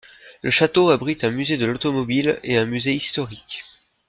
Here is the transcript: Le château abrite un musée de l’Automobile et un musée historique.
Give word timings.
Le 0.41 0.49
château 0.49 0.89
abrite 0.89 1.23
un 1.23 1.29
musée 1.29 1.57
de 1.57 1.67
l’Automobile 1.67 2.39
et 2.41 2.57
un 2.57 2.65
musée 2.65 2.95
historique. 2.95 3.63